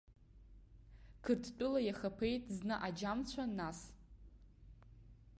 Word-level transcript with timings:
Қырҭтәыла 1.23 1.79
иахаԥеит 1.83 2.43
зны 2.57 2.75
аџьамцәа, 2.87 3.43
нас. 3.57 3.79